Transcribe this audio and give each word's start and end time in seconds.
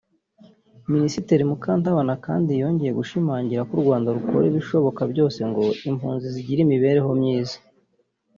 Minisitiri 0.91 1.41
Mukantabana 1.49 2.13
kandi 2.25 2.51
yongeye 2.61 2.91
gushimangira 2.99 3.65
ko 3.67 3.73
u 3.75 3.83
Rwanda 3.83 4.15
rukora 4.15 4.45
ibishoboka 4.51 5.01
byose 5.11 5.39
ngo 5.49 5.63
impunzi 5.89 6.25
zigire 6.35 6.59
imibereho 6.63 7.09
myiza 7.19 7.57